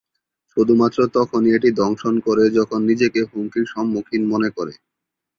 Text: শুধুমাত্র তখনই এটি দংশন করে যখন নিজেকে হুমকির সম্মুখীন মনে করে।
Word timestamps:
শুধুমাত্র 0.57 0.99
তখনই 1.15 1.51
এটি 1.57 1.69
দংশন 1.79 2.15
করে 2.27 2.43
যখন 2.57 2.79
নিজেকে 2.89 3.19
হুমকির 3.29 3.65
সম্মুখীন 3.73 4.21
মনে 4.31 4.49
করে। 4.57 4.73